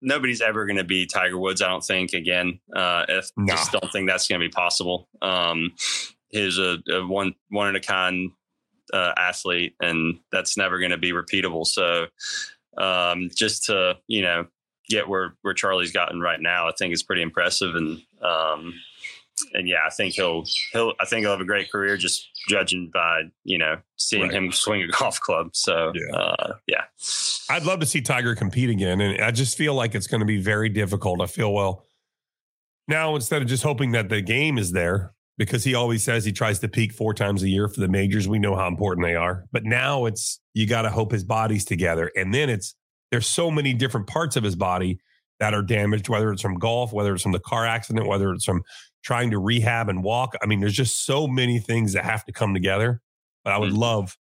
[0.00, 1.60] nobody's ever going to be Tiger Woods.
[1.60, 2.60] I don't think again.
[2.74, 3.54] Uh, if No.
[3.54, 5.08] just don't think that's going to be possible.
[5.20, 5.72] Um,
[6.30, 8.30] he's a, a one one in a kind
[8.92, 11.66] uh, athlete, and that's never going to be repeatable.
[11.66, 12.06] So,
[12.78, 14.46] um, just to you know
[14.88, 18.74] get where where Charlie's gotten right now, I think is pretty impressive, and um,
[19.54, 22.90] and yeah, I think he'll he'll I think he'll have a great career just judging
[22.92, 24.32] by you know seeing Right.
[24.34, 25.48] him swing a golf club.
[25.54, 26.16] So Yeah.
[26.16, 26.84] uh, yeah,
[27.50, 30.26] I'd love to see Tiger compete again, and I just feel like it's going to
[30.26, 31.20] be very difficult.
[31.20, 31.84] I feel well
[32.86, 36.32] now instead of just hoping that the game is there because he always says he
[36.32, 38.26] tries to peak four times a year for the majors.
[38.26, 41.64] We know how important they are, but now it's you got to hope his body's
[41.64, 42.74] together, and then it's
[43.10, 44.98] there's so many different parts of his body
[45.40, 48.44] that are damaged, whether it's from golf, whether it's from the car accident, whether it's
[48.44, 48.62] from
[49.02, 50.34] trying to rehab and walk.
[50.42, 53.00] I mean, there's just so many things that have to come together.
[53.44, 53.78] But I would Mhm.
[53.78, 54.16] love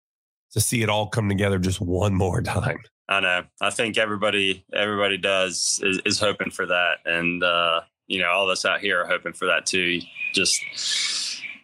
[0.53, 2.79] to see it all come together just one more time.
[3.09, 3.45] I know.
[3.61, 8.45] I think everybody everybody does is, is hoping for that, and uh, you know all
[8.45, 10.01] of us out here are hoping for that too.
[10.35, 10.61] Just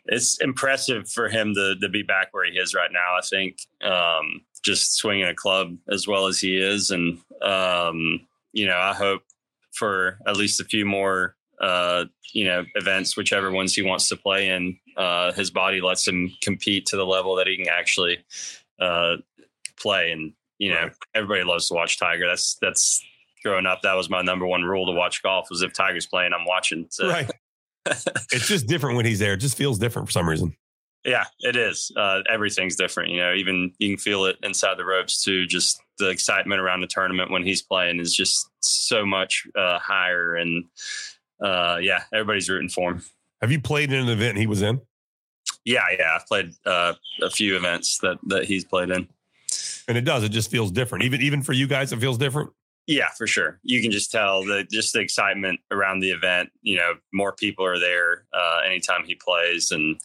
[0.07, 3.17] it's impressive for him to to be back where he is right now.
[3.17, 8.21] I think um, just swinging a club as well as he is, and um,
[8.53, 9.23] you know I hope
[9.73, 14.17] for at least a few more uh, you know events, whichever ones he wants to
[14.17, 14.79] play in.
[14.97, 18.19] Uh, his body lets him compete to the level that he can actually
[18.81, 19.17] uh,
[19.79, 20.93] play, and you know Right.
[21.15, 22.27] everybody loves to watch Tiger.
[22.27, 23.03] That's that's
[23.45, 23.83] growing up.
[23.83, 26.87] That was my number one rule to watch golf was if Tiger's playing, I'm watching.
[26.91, 27.31] So, Right.
[27.87, 29.33] it's just different when he's there.
[29.35, 30.55] It just feels different for some reason.
[31.05, 31.91] Yeah, it is.
[31.97, 33.11] Uh, everything's different.
[33.11, 35.47] You know, even you can feel it inside the ropes too.
[35.47, 40.35] Just the excitement around the tournament when he's playing is just so much uh, higher.
[40.35, 40.67] And
[41.43, 43.03] uh, yeah, everybody's rooting for him.
[43.41, 44.81] Have you played in an event he was in?
[45.65, 46.17] Yeah, yeah.
[46.17, 49.09] I've played uh, a few events that that he's played in.
[49.89, 50.23] And it does.
[50.23, 51.05] It just feels different.
[51.05, 52.51] Even even for you guys, it feels different.
[52.87, 53.61] Yeah, for sure.
[53.63, 56.51] You can just tell that just the excitement around the event.
[56.61, 60.01] You know, more people are there uh, anytime he plays, and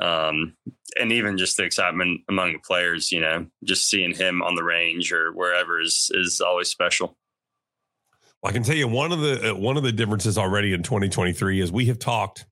[0.00, 0.54] um,
[1.00, 3.12] and even just the excitement among the players.
[3.12, 7.16] You know, just seeing him on the range or wherever is is always special.
[8.42, 10.82] Well, I can tell you one of the uh, one of the differences already in
[10.82, 12.46] 2023 is we have talked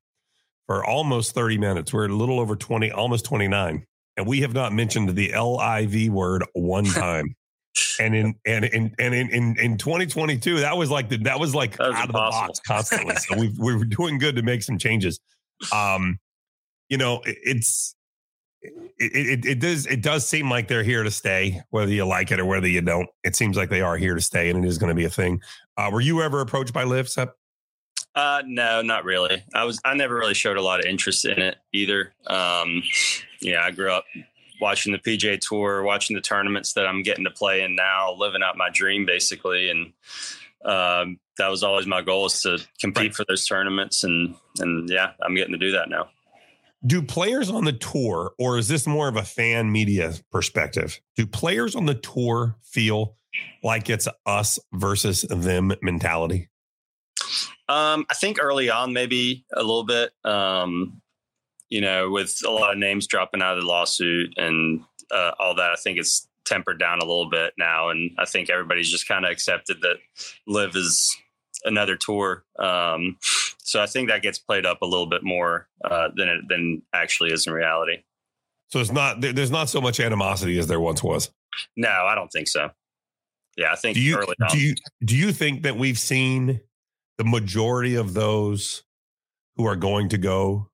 [0.66, 1.92] for almost 30 minutes.
[1.92, 3.85] We're a little over 20, almost 29,
[4.16, 7.35] and we have not mentioned the LIV word one time.
[8.00, 11.55] and in and in and in, in in 2022, that was like the, that was
[11.55, 13.16] like That was out of the box constantly.
[13.16, 15.20] so we we were doing good to make some changes.
[15.74, 16.18] Um,
[16.92, 17.96] you know, it, it's
[18.61, 22.31] it, it it does it does seem like they're here to stay, whether you like
[22.31, 23.09] it or whether you don't.
[23.24, 25.11] It seems like they are here to stay, and it is going to be a
[25.11, 25.40] thing.
[25.78, 27.35] Uh, were you ever approached by Liv, Sepp?
[28.14, 29.42] Uh, no, not really.
[29.55, 32.12] I was I never really showed a lot of interest in it either.
[32.26, 32.83] Um,
[33.40, 34.05] yeah, I grew up
[34.61, 38.42] watching the PGA Tour, watching the tournaments that I'm getting to play in now, living
[38.42, 39.94] out my dream basically, and
[40.66, 43.14] um, that was always my goal is to compete Right.
[43.14, 46.11] for those tournaments, and and yeah, I'm getting to do that now.
[46.85, 51.01] Do players on the tour, or is this more of a fan media perspective?
[51.16, 53.16] Do players on the tour feel
[53.62, 56.49] like it's us versus them mentality?
[57.68, 60.12] Um, I think early on, maybe a little bit.
[60.25, 61.01] Um,
[61.68, 65.55] you know, with a lot of names dropping out of the lawsuit, and uh, all
[65.55, 69.09] that, I think it's tempered down a little bit now, and I think everybody's just
[69.09, 69.97] kind of accepted that
[70.47, 71.16] LIV is
[71.64, 72.44] another tour.
[72.59, 73.18] Um,
[73.59, 76.83] so I think that gets played up a little bit more uh, than it than
[76.92, 78.03] actually is in reality.
[78.68, 81.31] So it's not there's not so much animosity as there once was.
[81.77, 82.70] No, I don't think so.
[83.57, 84.48] Yeah, I think Do you early on.
[84.51, 86.61] do you do you think that we've seen
[87.18, 88.83] the majority of those
[89.57, 90.68] who are going to go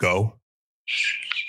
[0.00, 0.34] go?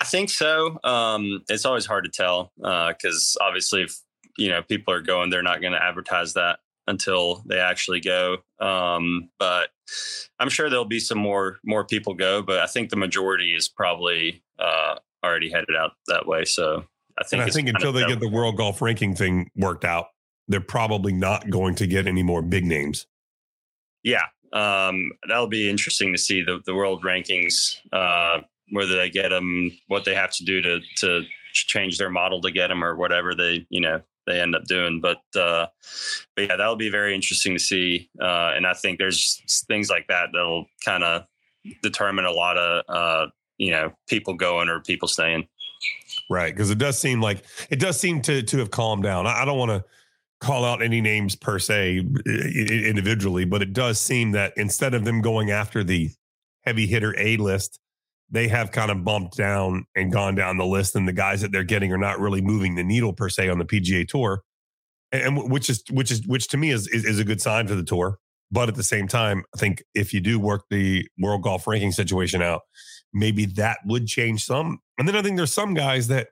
[0.00, 0.78] I think so.
[0.84, 3.98] Um, it's always hard to tell because obviously, if
[4.36, 8.38] you know people are going, they're not going to advertise that until they actually go.
[8.60, 9.70] Um, but
[10.38, 12.42] I'm sure there'll be some more more people go.
[12.42, 16.44] But I think the majority is probably uh, already headed out that way.
[16.44, 16.84] So
[17.18, 20.06] I think And I think until they get the world golf ranking thing worked out,
[20.48, 23.06] they're probably not going to get any more big names.
[24.02, 29.30] Yeah, um, that'll be interesting to see the the world rankings, uh, whether they get
[29.30, 31.22] them, what they have to do to to
[31.52, 35.00] change their model to get them, or whatever they you know they end up doing.
[35.00, 35.66] But uh,
[36.34, 38.10] but yeah, that'll be very interesting to see.
[38.20, 41.24] Uh, and I think there's things like that that'll kind of
[41.82, 45.46] determine a lot of uh, you know people going or people staying.
[46.28, 46.54] Right.
[46.54, 49.26] Because it does seem like it does seem to to have calmed down.
[49.26, 49.84] I, I don't want to
[50.40, 55.22] call out any names per se individually, but it does seem that instead of them
[55.22, 56.10] going after the
[56.62, 57.80] heavy hitter A list,
[58.30, 61.52] they have kind of bumped down and gone down the list, and the guys that
[61.52, 64.42] they're getting are not really moving the needle per se on the PGA Tour,
[65.12, 67.66] and, and which is which is which to me is, is is a good sign
[67.68, 68.18] for the tour.
[68.50, 71.90] But at the same time, I think if you do work the world golf ranking
[71.92, 72.62] situation out,
[73.12, 74.78] maybe that would change some.
[74.98, 76.28] And then I think there's some guys that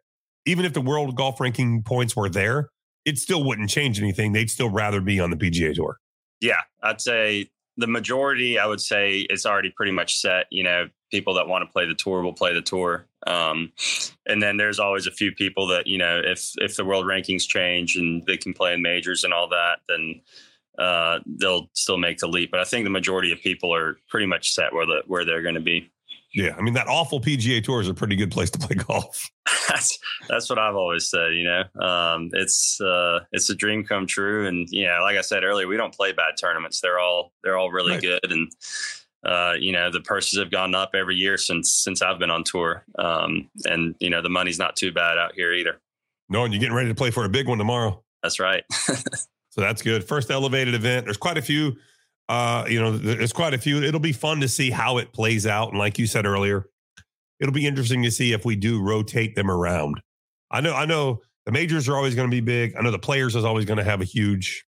[0.47, 2.71] even if the world golf ranking points were there,
[3.05, 4.33] it still wouldn't change anything.
[4.33, 5.99] They'd still rather be on the PGA Tour.
[6.41, 10.47] Yeah, I'd say the majority, I would say it's already pretty much set.
[10.51, 13.07] You know, people that want to play the tour will play the tour.
[13.29, 13.71] Um,
[14.27, 17.47] and then there's always a few people that, you know, if if the world rankings
[17.47, 20.21] change and they can play in majors and all that, then
[20.77, 22.51] uh, they'll still make the leap.
[22.51, 25.43] But I think the majority of people are pretty much set where the where they're
[25.43, 25.89] going to be.
[26.35, 29.31] Yeah, I mean that awful PGA Tour is a pretty good place to play golf.
[29.69, 29.97] that's
[30.29, 31.33] that's what I've always said.
[31.35, 35.21] You know, um, it's uh, it's a dream come true, and you know, like I
[35.21, 36.81] said earlier, we don't play bad tournaments.
[36.81, 38.03] They're all they're all really Right.
[38.03, 38.51] good, and
[39.25, 42.45] uh, you know, the purses have gone up every year since since I've been on
[42.45, 45.81] tour, um, and you know, the money's not too bad out here either.
[46.29, 48.03] No, and you're getting ready to play for a big one tomorrow.
[48.23, 48.65] That's right.
[49.55, 50.03] So that's good.
[50.03, 51.05] First elevated event.
[51.05, 51.77] There's quite a few.
[52.29, 53.81] Uh, you know, there's quite a few.
[53.85, 55.69] It'll be fun to see how it plays out.
[55.69, 56.67] And like you said earlier,
[57.39, 60.01] it'll be interesting to see if we do rotate them around.
[60.51, 62.75] I know, I know the majors are always going to be big.
[62.77, 64.65] I know the players is always going to have a huge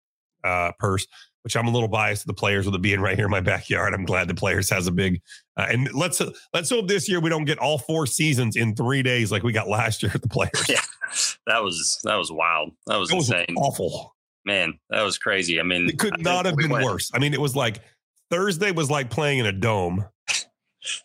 [0.45, 1.07] uh, purse,
[1.45, 3.41] which I'm a little biased to the players with it being right here in my
[3.41, 3.93] backyard.
[3.93, 5.21] I'm glad the players has a big.
[5.57, 6.21] Uh, and let's
[6.55, 9.53] let's hope this year we don't get all four seasons in three days like we
[9.53, 10.67] got last year at the players.
[10.69, 10.81] Yeah.
[11.47, 12.73] that was that was wild.
[12.87, 14.17] That was was insane, awful.
[14.47, 14.79] man.
[14.89, 15.61] That was crazy.
[15.61, 17.11] I mean, It could not have been worse.
[17.15, 17.81] I mean, it was like
[18.31, 20.07] Thursday was like playing in a dome.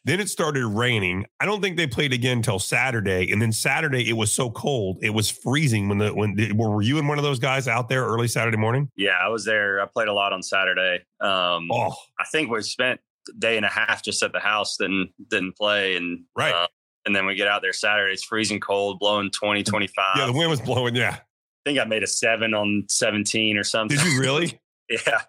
[0.05, 1.25] Then it started raining.
[1.39, 3.31] I don't think they played again until Saturday.
[3.31, 6.97] And then Saturday it was so cold, it was freezing when the when were you
[6.99, 8.89] and one of those guys out there early Saturday morning?
[8.95, 9.81] Yeah, I was there.
[9.81, 11.03] I played a lot on Saturday.
[11.21, 14.77] Um, Oh, I think we spent a day and a half just at the house,
[14.77, 16.53] didn't didn't play, and Right.
[16.53, 16.67] uh,
[17.05, 18.13] and then we get out there Saturday.
[18.13, 20.17] It's freezing cold, blowing 20, 25.
[20.17, 20.95] yeah, the wind was blowing.
[20.95, 21.15] Yeah.
[21.17, 23.97] I think I made a seven on seventeen or something.
[23.97, 24.59] Did you really?
[25.08, 25.21] yeah,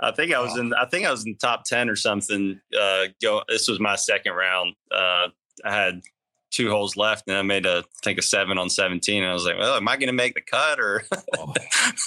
[0.00, 0.74] I think I was in.
[0.74, 2.60] I think I was in top ten or something.
[2.78, 3.42] Uh, go.
[3.48, 4.74] This was my second round.
[4.90, 5.28] Uh,
[5.64, 6.02] I had
[6.50, 9.22] two holes left, and I made a I think a seven on seventeen.
[9.22, 11.04] And I was like, well, am I going to make the cut or?
[11.38, 11.54] Oh.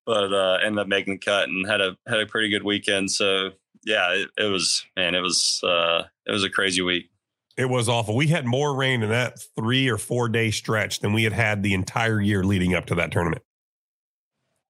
[0.07, 3.11] but uh, ended up making the cut and had a had a pretty good weekend.
[3.11, 3.51] So
[3.85, 7.11] yeah, it, it was man, it was uh, it was a crazy week.
[7.57, 8.17] It was awful.
[8.17, 11.63] We had more rain in that three or four day stretch than we had had
[11.63, 13.43] the entire year leading up to that tournament.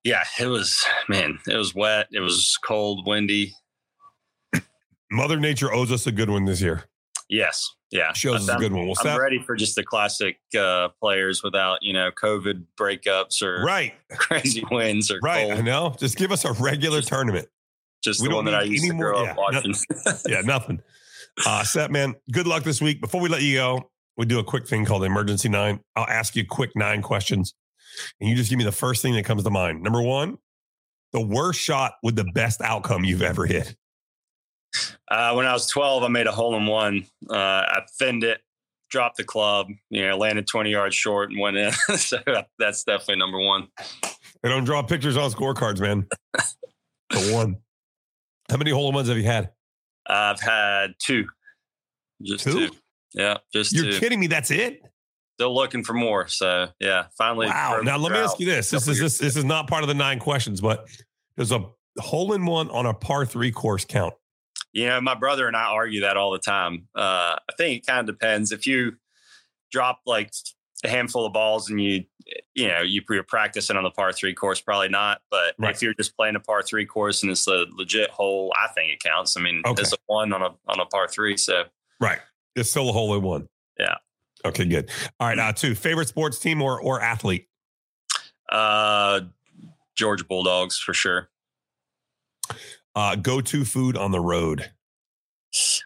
[0.04, 3.54] Yeah, it was man, it was wet, it was cold, windy.
[5.10, 6.84] Mother Nature owes us a good one this year.
[7.28, 8.86] Yes, yeah, Shows us a good one.
[8.86, 13.62] We'll I'm ready for just the classic uh, players without you know COVID breakups or
[13.64, 15.52] right, crazy winds or right.
[15.52, 15.94] I know.
[15.98, 17.48] Just give us a regular tournament.
[18.02, 19.74] Just we the don't one that I need used more- grow yeah, up watching.
[20.28, 20.82] yeah, nothing.
[21.46, 23.00] Uh, Sepp, man, good luck this week.
[23.00, 25.80] Before we let you go, we do a quick thing called Emergency Nine.
[25.94, 27.54] I'll ask you quick nine questions,
[28.20, 29.82] and you just give me the first thing that comes to mind.
[29.82, 30.38] Number one,
[31.12, 33.76] the worst shot with the best outcome you've ever hit.
[35.08, 37.06] Uh, when I was 12, I made a hole in one.
[37.30, 38.40] Uh, I thinned it,
[38.90, 41.72] dropped the club, you know, landed 20 yards short and went in.
[41.96, 42.18] so
[42.58, 43.68] that's definitely number one.
[44.42, 46.06] They don't draw pictures on scorecards, man.
[47.10, 47.56] the one.
[48.50, 49.50] How many hole in ones have you had?
[50.06, 51.26] I've had two.
[52.22, 52.68] Just Two?
[52.68, 52.74] two.
[53.14, 54.00] Yeah, just You're two.
[54.00, 54.26] kidding me.
[54.26, 54.80] That's it.
[55.38, 56.28] Still looking for more.
[56.28, 57.46] So yeah, finally.
[57.46, 57.80] Wow.
[57.82, 58.70] Now let me ask you this.
[58.70, 60.88] This is this, this is not part of the nine questions, but
[61.36, 61.66] there's a
[61.98, 64.14] hole in one on a par three course count?
[64.72, 66.88] You know, my brother and I argue that all the time.
[66.94, 68.50] Uh, I think it kind of depends.
[68.50, 68.92] If you
[69.70, 70.32] drop like
[70.84, 72.04] a handful of balls and you,
[72.54, 75.20] you know, you, you're practicing on the par three course, probably not.
[75.30, 75.74] But right.
[75.74, 78.92] if you're just playing a par three course and it's a legit hole, I think
[78.92, 79.36] it counts.
[79.36, 79.82] I mean, okay.
[79.82, 81.36] it's a one on a on a par three.
[81.36, 81.64] So
[82.00, 82.18] right,
[82.56, 83.48] it's still a hole in one.
[83.78, 83.96] Yeah.
[84.44, 84.90] Okay, good.
[85.18, 87.48] All right, now two favorite sports team or or athlete.
[88.50, 89.20] Uh,
[89.94, 91.30] Georgia Bulldogs for sure.
[92.94, 94.70] Uh, go to food on the road.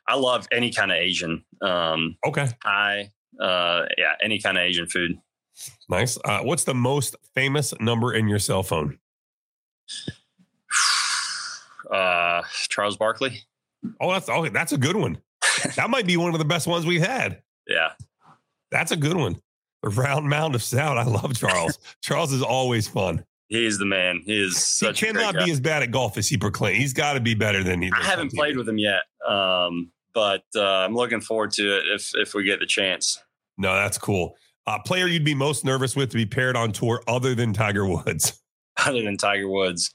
[0.07, 1.45] I love any kind of Asian.
[1.61, 2.49] Um, okay.
[2.63, 5.19] Thai, uh, yeah, any kind of Asian food.
[5.89, 6.19] Nice.
[6.25, 8.99] Uh, what's the most famous number in your cell phone?
[11.91, 13.41] Uh, Charles Barkley.
[13.99, 14.51] Oh, that's okay.
[14.51, 15.23] That's a good one.
[15.77, 17.41] that might be one of the best ones we've had.
[17.67, 17.93] Yeah.
[18.71, 19.41] That's a good one.
[19.83, 20.99] The round mound of sound.
[20.99, 21.79] I love Charles.
[22.03, 23.25] Charles is always fun.
[23.49, 24.23] He's the man.
[24.27, 24.79] He is.
[24.79, 26.79] he cannot be as bad at golf as he proclaims.
[26.79, 27.91] He's got to be better than he.
[27.95, 32.11] I haven't played with him yet, um, but uh, I'm looking forward to it if
[32.15, 33.23] if we get the chance.
[33.57, 34.37] No, that's cool.
[34.67, 37.87] Uh, player you'd be most nervous with to be paired on tour other than Tiger
[37.87, 38.41] Woods.
[38.87, 39.93] Other than Tiger Woods,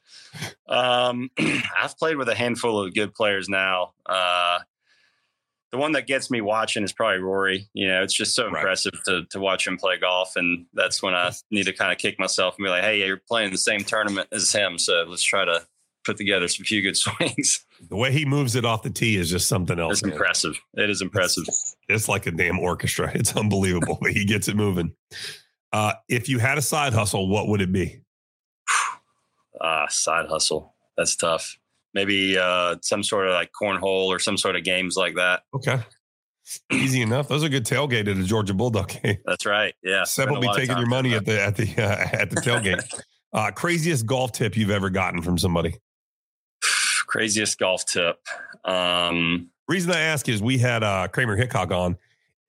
[0.68, 1.30] um,
[1.82, 3.94] I've played with a handful of good players now.
[4.06, 4.60] Uh,
[5.74, 7.68] the one that gets me watching is probably Rory.
[7.74, 8.60] You know, it's just so right.
[8.60, 11.98] impressive to to watch him play golf, and that's when I need to kind of
[11.98, 15.24] kick myself and be like, "Hey, you're playing the same tournament as him, so let's
[15.24, 15.66] try to
[16.06, 19.32] put together some few good swings." The way he moves it off the tee is
[19.32, 19.94] just something else.
[19.94, 20.12] It's man.
[20.12, 20.62] impressive.
[20.76, 21.46] It is impressive.
[21.48, 23.12] It's, it's, like a damn orchestra.
[23.16, 24.94] It's unbelievable, but he gets it moving.
[25.72, 28.00] Uh, if you had a side hustle, what would it be?
[29.62, 30.74] Ah, uh, side hustle.
[30.98, 31.58] That's tough
[31.94, 35.42] maybe uh, some sort of like cornhole or some sort of games like that.
[35.54, 35.80] Okay.
[36.72, 37.28] Easy enough.
[37.30, 39.18] Those are good tailgate at a Georgia Bulldog game.
[39.26, 39.74] That's right.
[39.84, 40.04] Yeah.
[40.04, 42.84] Sepp will be taking your money at the at the uh, at the tailgate.
[43.34, 45.76] uh, craziest golf tip you've ever gotten from somebody?
[47.08, 48.18] craziest golf tip.
[48.66, 51.98] Um, Reason I ask is we had uh, Kramer Hickok on,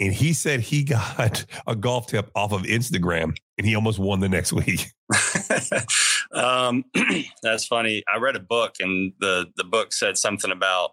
[0.04, 4.20] and he said he got a golf tip off of Instagram, and he almost won
[4.20, 4.92] the next week.
[6.32, 6.84] um,
[7.42, 8.02] that's funny.
[8.12, 10.92] I read a book, and the the book said something about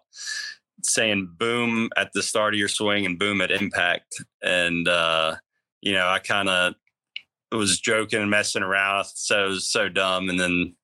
[0.82, 4.22] saying boom at the start of your swing and boom at impact.
[4.42, 5.36] And uh,
[5.82, 6.74] you know, I kind of
[7.52, 10.30] was joking and messing around, so it was so dumb.
[10.30, 10.74] And then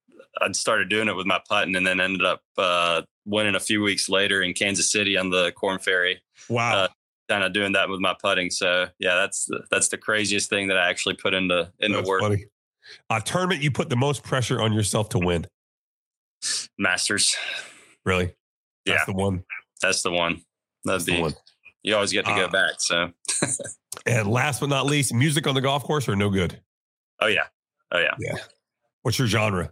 [0.40, 3.80] I started doing it with my putting, and then ended up uh, winning a few
[3.80, 6.22] weeks later in Kansas City on the Korn Ferry.
[6.48, 6.84] Wow.
[6.84, 6.88] Uh,
[7.28, 8.50] kind of doing that with my putting.
[8.50, 12.08] So yeah, that's the, that's the craziest thing that I actually put into into that's
[12.08, 12.20] work.
[12.22, 12.44] Funny.
[13.10, 15.46] A tournament you put the most pressure on yourself to win.
[16.78, 17.36] Masters.
[18.04, 18.34] Really?
[18.86, 19.04] That's yeah.
[19.06, 19.44] the one.
[19.82, 20.42] That's the one.
[20.84, 21.20] That'd That's be.
[21.20, 21.34] One.
[21.82, 22.74] You always get to go uh, back.
[22.78, 23.10] So.
[24.06, 26.60] and last but not least, music on the golf course or no good?
[27.20, 27.44] Oh yeah.
[27.92, 28.14] Oh yeah.
[28.18, 28.38] Yeah.
[29.02, 29.70] What's your genre?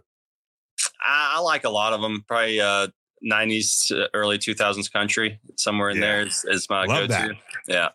[1.01, 2.23] I, I like a lot of them.
[2.27, 2.87] Probably uh,
[3.25, 5.39] 90s, early 2000s country.
[5.55, 6.01] Somewhere in yeah.
[6.01, 7.07] there is, is my Love go-to.
[7.07, 7.35] That.
[7.67, 7.89] Yeah.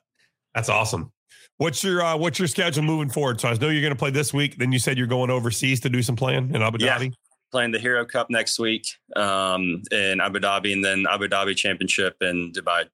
[0.54, 1.12] That's awesome.
[1.58, 3.40] What's your uh, what's your schedule moving forward?
[3.40, 4.58] So I know you're going to play this week.
[4.58, 7.04] Then you said you're going overseas to do some playing in Abu Dhabi.
[7.04, 7.10] Yeah,
[7.52, 12.16] playing the Hero Cup next week um, in Abu Dhabi, and then Abu Dhabi Championship
[12.20, 12.86] and Dubai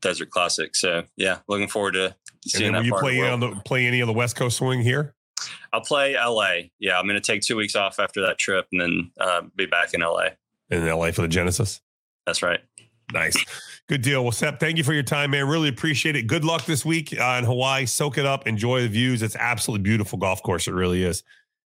[0.00, 0.74] Desert Classic.
[0.74, 2.16] So yeah, looking forward to
[2.46, 2.78] seeing that.
[2.78, 5.14] Will you play on the play any of the West Coast swing here?
[5.72, 6.68] I'll play LA.
[6.78, 9.66] Yeah, I'm going to take two weeks off after that trip, and then uh, be
[9.66, 10.28] back in LA.
[10.70, 11.80] In LA for the Genesis.
[12.26, 12.60] That's right.
[13.12, 13.36] Nice.
[13.88, 14.22] Good deal.
[14.22, 15.46] Well, Sepp, thank you for your time, man.
[15.46, 16.26] Really appreciate it.
[16.26, 17.84] Good luck this week uh, in Hawaii.
[17.84, 18.46] Soak it up.
[18.46, 19.22] Enjoy the views.
[19.22, 20.66] It's absolutely beautiful golf course.
[20.66, 21.22] It really is.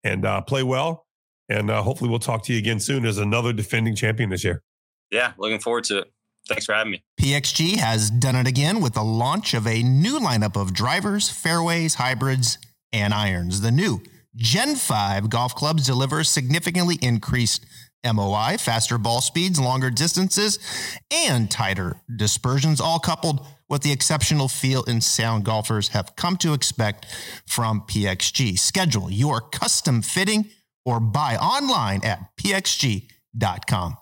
[0.03, 1.05] And uh, play well.
[1.49, 4.63] And uh, hopefully we'll talk to you again soon as another defending champion this year.
[5.11, 6.11] Yeah, looking forward to it.
[6.47, 7.03] Thanks for having me.
[7.19, 11.95] PXG has done it again with the launch of a new lineup of drivers, fairways,
[11.95, 12.57] hybrids,
[12.91, 13.61] and irons.
[13.61, 14.01] The new
[14.35, 17.65] Gen 5 golf clubs deliver significantly increased
[18.05, 20.59] MOI, faster ball speeds, longer distances,
[21.11, 26.53] and tighter dispersions, all coupled with the exceptional feel and sound golfers have come to
[26.53, 27.05] expect
[27.45, 28.57] from PXG.
[28.57, 30.49] Schedule your custom fitting
[30.85, 33.97] or buy online at pxg.com.